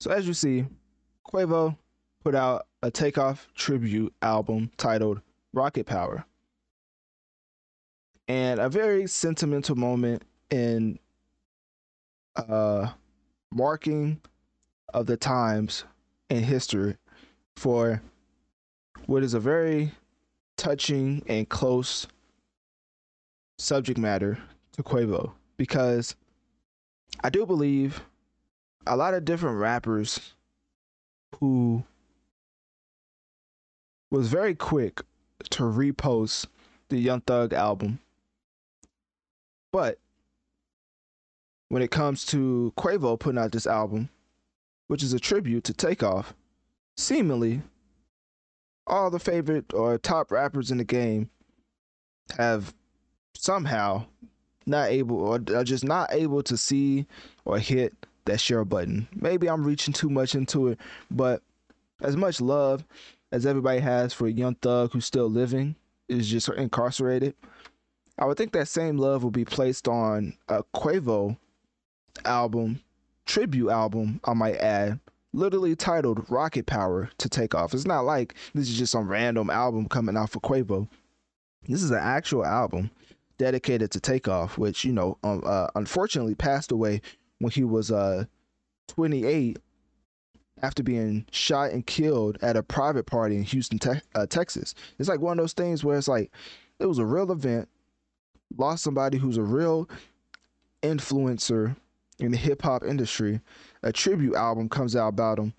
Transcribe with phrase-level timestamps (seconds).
[0.00, 0.66] So as you see,
[1.30, 1.76] Quavo
[2.24, 5.20] put out a takeoff tribute album titled
[5.52, 6.24] Rocket Power.
[8.26, 10.98] And a very sentimental moment in
[12.36, 12.90] uh
[13.52, 14.20] marking
[14.94, 15.84] of the times
[16.30, 16.96] in history
[17.56, 18.00] for
[19.06, 19.90] what is a very
[20.56, 22.06] touching and close
[23.58, 24.38] subject matter
[24.72, 26.14] to Quavo because
[27.22, 28.00] I do believe
[28.86, 30.34] a lot of different rappers
[31.38, 31.84] who
[34.10, 35.02] was very quick
[35.50, 36.46] to repost
[36.88, 38.00] the Young Thug album.
[39.72, 39.98] But
[41.68, 44.08] when it comes to Quavo putting out this album,
[44.88, 46.34] which is a tribute to Takeoff,
[46.96, 47.62] seemingly
[48.86, 51.30] all the favorite or top rappers in the game
[52.36, 52.74] have
[53.34, 54.04] somehow
[54.66, 57.06] not able or are just not able to see
[57.44, 59.08] or hit that share button.
[59.14, 60.78] Maybe I'm reaching too much into it,
[61.10, 61.42] but
[62.00, 62.84] as much love
[63.32, 65.76] as everybody has for a young thug who's still living
[66.08, 67.34] is just incarcerated,
[68.18, 71.36] I would think that same love will be placed on a Quavo
[72.24, 72.80] album,
[73.26, 75.00] tribute album, I might add,
[75.32, 77.72] literally titled Rocket Power to Take Off.
[77.72, 80.88] It's not like this is just some random album coming out for Quavo.
[81.68, 82.90] This is an actual album
[83.38, 87.00] dedicated to Takeoff, which, you know, um, uh, unfortunately passed away
[87.40, 88.24] when he was uh
[88.88, 89.58] 28
[90.62, 94.74] after being shot and killed at a private party in Houston, te- uh, Texas.
[94.98, 96.30] It's like one of those things where it's like
[96.78, 97.68] it was a real event,
[98.56, 99.88] lost somebody who's a real
[100.82, 101.76] influencer
[102.18, 103.40] in the hip hop industry.
[103.82, 105.54] A tribute album comes out about him,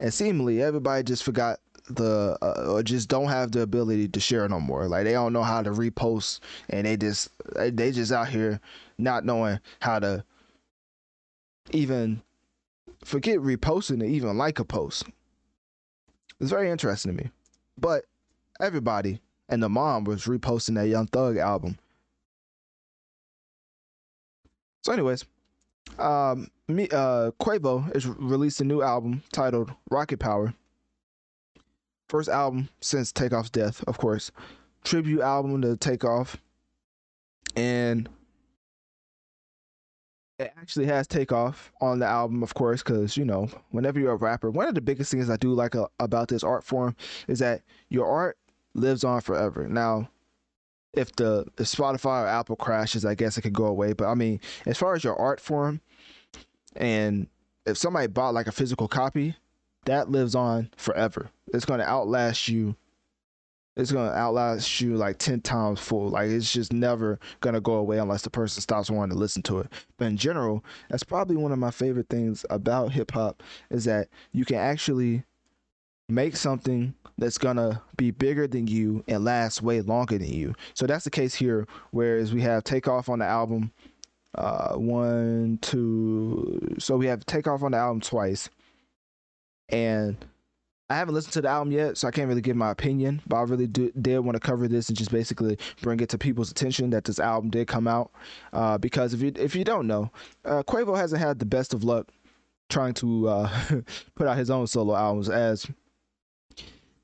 [0.00, 4.46] and seemingly everybody just forgot the uh, or just don't have the ability to share
[4.48, 4.88] no more.
[4.88, 8.60] Like they don't know how to repost, and they just they just out here
[8.98, 10.24] not knowing how to
[11.70, 12.22] even
[13.04, 15.04] forget reposting to even like a post.
[16.40, 17.30] It's very interesting to me.
[17.78, 18.04] But
[18.60, 21.78] everybody and the mom was reposting that Young Thug album.
[24.82, 25.24] So, anyways,
[25.98, 30.54] um, me uh Quavo is released a new album titled Rocket Power.
[32.08, 34.30] First album since Takeoff's death, of course.
[34.82, 36.36] Tribute album to Takeoff.
[37.56, 38.08] And
[40.38, 44.16] it actually has takeoff on the album, of course, because you know, whenever you're a
[44.16, 46.96] rapper, one of the biggest things I do like a, about this art form
[47.28, 48.36] is that your art
[48.74, 49.68] lives on forever.
[49.68, 50.08] Now,
[50.92, 53.92] if the if Spotify or Apple crashes, I guess it could go away.
[53.92, 55.80] But I mean, as far as your art form,
[56.76, 57.28] and
[57.66, 59.36] if somebody bought like a physical copy,
[59.84, 61.30] that lives on forever.
[61.52, 62.76] It's going to outlast you
[63.76, 66.08] it's gonna outlast you like ten times full.
[66.10, 69.60] Like it's just never gonna go away unless the person stops wanting to listen to
[69.60, 69.68] it.
[69.96, 74.08] But in general, that's probably one of my favorite things about hip hop is that
[74.32, 75.24] you can actually
[76.08, 80.54] make something that's gonna be bigger than you and last way longer than you.
[80.74, 81.66] So that's the case here.
[81.90, 83.72] Whereas we have Takeoff on the album,
[84.36, 86.76] uh, one, two.
[86.78, 88.48] So we have Takeoff on the album twice,
[89.68, 90.16] and
[90.94, 93.20] I haven't listened to the album yet, so I can't really give my opinion.
[93.26, 96.18] But I really do, did want to cover this and just basically bring it to
[96.18, 98.12] people's attention that this album did come out.
[98.52, 100.12] Uh, because if you if you don't know,
[100.44, 102.08] uh, Quavo hasn't had the best of luck
[102.68, 103.50] trying to uh,
[104.14, 105.28] put out his own solo albums.
[105.28, 105.66] As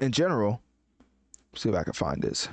[0.00, 0.62] in general,
[1.52, 2.48] Let's see if I can find this.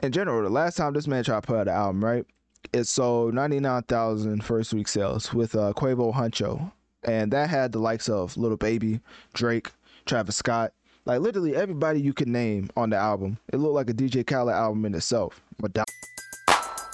[0.00, 2.24] In general, the last time this man tried to put out an album, right?
[2.72, 6.70] It sold 99,000 first week sales with uh, Quavo Huncho
[7.04, 9.00] and that had the likes of Lil Baby,
[9.32, 9.70] Drake,
[10.06, 10.72] Travis Scott,
[11.04, 13.38] like literally everybody you could name on the album.
[13.52, 15.42] It looked like a DJ Khaled album in itself.
[15.60, 15.84] Madonna.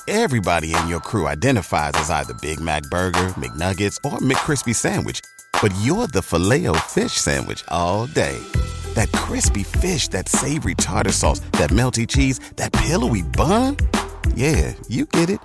[0.08, 5.20] Everybody in your crew identifies as either Big Mac Burger, McNuggets, or McCrispy Sandwich,
[5.62, 8.38] but you're the filet fish Sandwich all day.
[8.94, 13.76] That crispy fish, that savory tartar sauce, that melty cheese, that pillowy bun.
[14.34, 15.40] Yeah, you get it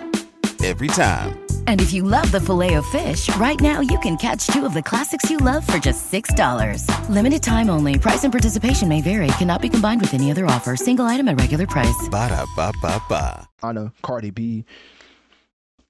[0.64, 1.45] every time.
[1.68, 4.74] And if you love the filet of fish, right now you can catch two of
[4.74, 7.10] the classics you love for just $6.
[7.10, 8.00] Limited time only.
[8.00, 9.28] Price and participation may vary.
[9.38, 10.76] Cannot be combined with any other offer.
[10.76, 12.10] Single item at regular price.
[12.10, 13.48] Ba da ba ba ba.
[13.62, 14.66] Anna, Cardi B.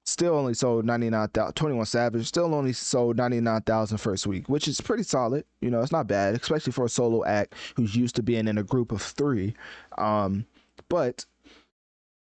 [0.04, 1.54] still only sold 99,000.
[1.54, 5.44] 21 Savage still only sold 99,000 first week, which is pretty solid.
[5.60, 8.58] You know, it's not bad, especially for a solo act who's used to being in
[8.58, 9.54] a group of three.
[9.98, 10.46] Um,
[10.88, 11.26] but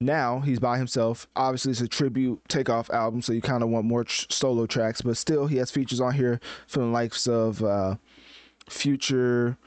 [0.01, 1.27] now he's by himself.
[1.35, 5.01] Obviously, it's a tribute takeoff album, so you kind of want more tr- solo tracks,
[5.01, 7.95] but still, he has features on here from the likes of uh,
[8.67, 9.57] Future,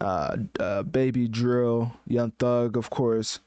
[0.00, 3.40] uh, uh, Baby Drill, Young Thug, of course.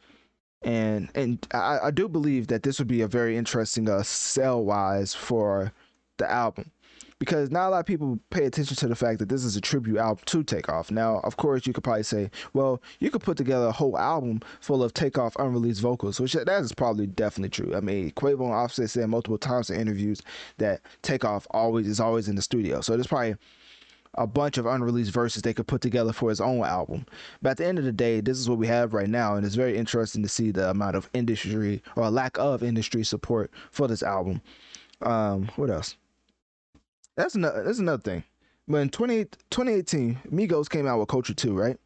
[0.64, 4.64] And and I, I do believe that this would be a very interesting uh, sell
[4.64, 5.72] wise for
[6.18, 6.72] the album
[7.20, 9.62] because not a lot of people pay attention to the fact that this is a
[9.62, 10.92] tribute album to Takeoff.
[10.92, 14.42] Now, of course, you could probably say, well, you could put together a whole album
[14.60, 17.76] full of Takeoff unreleased vocals, which that is probably definitely true.
[17.76, 20.22] I mean, Quavo and Offset said multiple times in interviews
[20.58, 23.36] that Takeoff always is always in the studio, so there's probably
[24.18, 27.06] a bunch of unreleased verses they could put together for his own album.
[27.42, 29.46] But at the end of the day, this is what we have right now, and
[29.46, 33.88] it's very interesting to see the amount of industry or lack of industry support for
[33.88, 34.42] this album.
[35.02, 35.96] Um, what else?
[37.18, 37.64] That's another.
[37.64, 38.24] That's another thing.
[38.68, 41.78] When 20, 2018, Migos came out with Culture 2, right?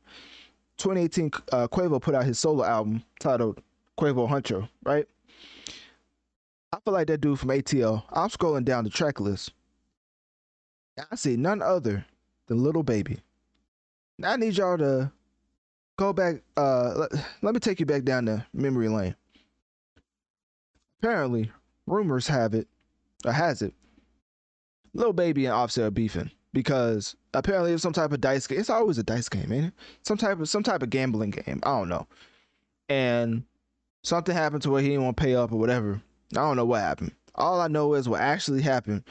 [0.78, 3.62] 2018, uh, Quavo put out his solo album titled
[4.00, 5.08] Quavo Huncho, right?
[6.74, 8.04] I feel like that dude from ATL.
[8.12, 9.54] I'm scrolling down the track list.
[11.12, 12.06] I see none other
[12.48, 13.20] than Lil Baby.
[14.18, 15.12] Now I need y'all to
[15.98, 16.42] go back.
[16.58, 17.12] Uh, let,
[17.42, 19.16] let me take you back down the memory lane.
[21.00, 21.52] Apparently,
[21.86, 22.68] rumors have it,
[23.26, 23.74] or has it,
[24.94, 28.60] Lil Baby and Offset are beefing because apparently it's some type of dice game.
[28.60, 29.74] It's always a dice game, ain't it?
[30.04, 31.62] Some type of some type of gambling game.
[31.64, 32.08] I don't know.
[32.90, 33.44] And
[34.04, 36.02] something happened to where he didn't want to pay up or whatever.
[36.34, 37.12] I don't know what happened.
[37.36, 39.04] All I know is what actually happened.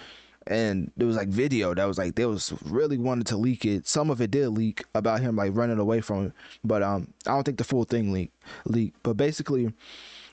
[0.46, 3.86] And there was like video that was like they was really wanted to leak it.
[3.86, 6.32] Some of it did leak about him like running away from it,
[6.64, 8.34] but um, I don't think the full thing leaked.
[8.64, 9.72] Leaked, but basically,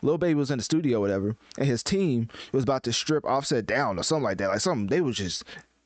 [0.02, 3.66] Lil Baby was in the studio, whatever, and his team was about to strip Offset
[3.66, 4.50] down or something like that.
[4.50, 5.44] Like something they was just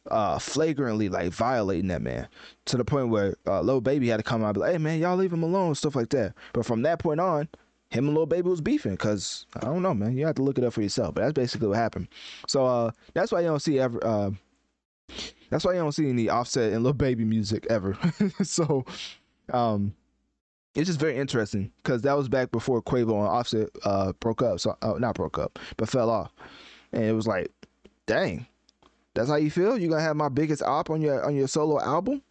[0.09, 2.27] uh flagrantly like violating that man
[2.65, 4.77] to the point where uh Lil Baby had to come out and be like, hey
[4.77, 6.33] man, y'all leave him alone, stuff like that.
[6.53, 7.47] But from that point on,
[7.89, 10.17] him and Lil Baby was beefing because I don't know, man.
[10.17, 11.13] You have to look it up for yourself.
[11.13, 12.07] But that's basically what happened.
[12.47, 14.31] So uh that's why you don't see ever uh
[15.49, 17.97] that's why you don't see any offset and Lil Baby music ever.
[18.43, 18.85] so
[19.53, 19.93] um
[20.75, 24.59] it's just very interesting because that was back before Quavo and Offset uh, broke up.
[24.59, 26.31] So uh, not broke up, but fell off.
[26.93, 27.51] And it was like,
[28.05, 28.45] dang,
[29.13, 29.77] that's how you feel.
[29.77, 32.21] You're gonna have my biggest op on your on your solo album.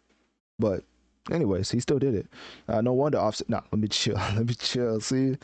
[0.57, 0.83] But
[1.31, 2.27] anyways, he still did it.
[2.67, 3.49] Uh, no wonder Offset.
[3.49, 4.15] Nah, let me chill.
[4.35, 4.99] let me chill.
[5.01, 5.37] See,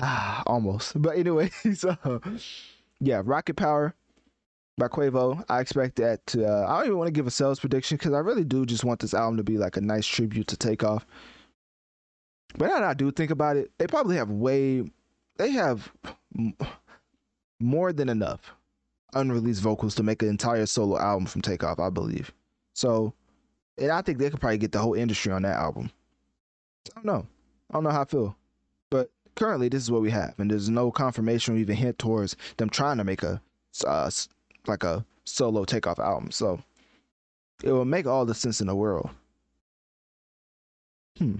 [0.00, 1.00] ah, almost.
[1.00, 1.84] But anyways,
[3.00, 3.94] yeah, Rocket Power
[4.78, 5.44] by Quavo.
[5.48, 6.46] I expect that to.
[6.46, 8.84] Uh, I don't even want to give a sales prediction because I really do just
[8.84, 11.04] want this album to be like a nice tribute to Takeoff.
[12.58, 14.84] But now I do think about it, they probably have way,
[15.36, 15.92] they have
[17.60, 18.52] more than enough
[19.14, 22.32] unreleased vocals to make an entire solo album from Takeoff, I believe.
[22.74, 23.14] So,
[23.78, 25.90] and I think they could probably get the whole industry on that album.
[26.90, 27.26] I don't know.
[27.70, 28.36] I don't know how I feel.
[28.90, 30.34] But currently, this is what we have.
[30.38, 33.40] And there's no confirmation or even hint towards them trying to make a,
[33.86, 34.10] uh,
[34.66, 36.30] like a solo Takeoff album.
[36.30, 36.62] So,
[37.62, 39.10] it will make all the sense in the world.
[41.18, 41.36] Hmm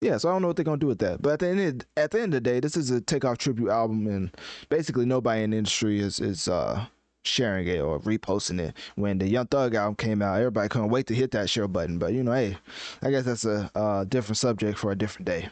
[0.00, 1.22] yeah, so I don't know what they're gonna do with that.
[1.22, 3.38] But at the end of, at the end of the day, this is a takeoff
[3.38, 4.30] tribute album, and
[4.68, 6.86] basically nobody in the industry is is uh,
[7.24, 8.74] sharing it or reposting it.
[8.94, 11.98] When the Young Thug album came out, everybody couldn't wait to hit that share button.
[11.98, 12.56] But you know, hey,
[13.02, 15.48] I guess that's a different subject for a different day.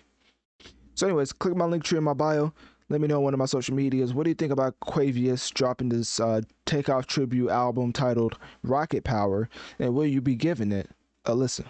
[0.95, 2.53] So, anyways, click my Linktree in my bio.
[2.89, 4.15] Let me know on one of my social medias.
[4.15, 9.49] What do you think about Quavious dropping this uh, takeoff tribute album titled Rocket Power,
[9.81, 10.89] and will you be giving it
[11.25, 11.67] a listen?